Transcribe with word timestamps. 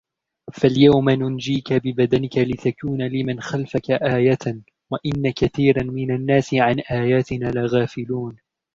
فَالْيَوْمَ 0.53 1.09
نُنَجِّيكَ 1.09 1.73
بِبَدَنِكَ 1.73 2.37
لِتَكُونَ 2.37 3.01
لِمَنْ 3.07 3.41
خَلْفَكَ 3.41 3.91
آيَةً 3.91 4.59
وَإِنَّ 4.91 5.31
كَثِيرًا 5.37 5.83
مِنَ 5.83 6.11
النَّاسِ 6.15 6.53
عَنْ 6.53 6.79
آيَاتِنَا 6.79 7.47
لَغَافِلُونَ 7.51 8.37